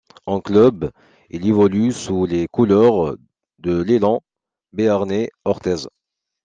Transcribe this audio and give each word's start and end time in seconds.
En 0.25 0.41
club, 0.41 0.89
il 1.29 1.47
évolue 1.47 1.91
sous 1.91 2.25
les 2.25 2.47
couleurs 2.47 3.15
de 3.59 3.83
l'Élan 3.83 4.23
béarnais 4.73 5.29
Orthez. 5.45 5.85